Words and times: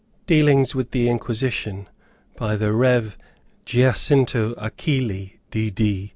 Dealings 0.25 0.73
with 0.73 0.89
the 0.89 1.07
Inquisition, 1.07 1.87
by 2.35 2.55
the 2.55 2.73
Rev. 2.73 3.15
Giacinto 3.67 4.55
Achilli 4.55 5.37
D. 5.51 5.69
D. 5.69 6.09